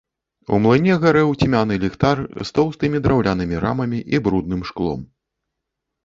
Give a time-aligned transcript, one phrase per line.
[0.55, 5.05] У млыне гарэў цьмяны ліхтар з тоўстымі драўлянымі рамамі і брудным шклом.